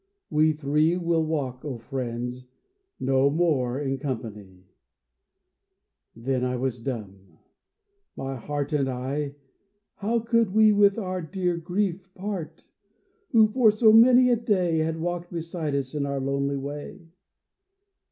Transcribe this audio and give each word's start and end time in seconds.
We 0.31 0.51
three 0.51 0.97
Will 0.97 1.23
walk, 1.23 1.63
O 1.63 1.77
friends, 1.77 2.47
no 2.99 3.29
more 3.29 3.79
in 3.79 3.99
company." 3.99 4.65
Then 6.15 6.59
was 6.59 6.81
I 6.81 6.85
dumb. 6.91 7.37
My 8.15 8.35
Heart 8.35 8.73
And 8.73 8.89
I— 8.89 9.35
how 10.01 10.17
could 10.19 10.55
we 10.55 10.71
with 10.73 10.97
our 10.97 11.21
dear 11.21 11.55
Grief 11.57 12.11
part, 12.15 12.67
Who 13.29 13.47
for 13.49 13.69
so 13.69 13.93
many 13.93 14.31
a 14.31 14.35
day 14.35 14.79
Had 14.79 14.99
walked 14.99 15.31
beside 15.31 15.75
us 15.75 15.93
in 15.93 16.07
our 16.07 16.19
lonely 16.19 16.57
way 16.57 17.11